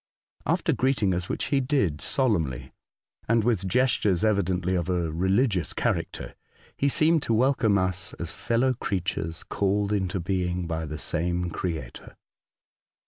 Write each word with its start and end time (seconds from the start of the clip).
After 0.47 0.73
greeting 0.73 1.13
us, 1.13 1.29
which 1.29 1.49
he 1.53 1.59
did 1.61 2.01
solemnly, 2.01 2.71
and 3.27 3.43
with 3.43 3.67
gestures 3.67 4.23
evidently 4.23 4.73
of 4.73 4.89
a 4.89 5.11
religious 5.11 5.73
character, 5.73 6.33
he 6.75 6.89
seemed 6.89 7.21
to 7.21 7.35
welcome 7.35 7.77
us 7.77 8.13
as 8.13 8.31
fellow 8.33 8.73
creatures 8.73 9.43
called 9.43 9.93
into 9.93 10.19
being 10.19 10.65
by 10.65 10.87
the 10.87 10.97
same 10.97 11.51
Creator. 11.51 12.15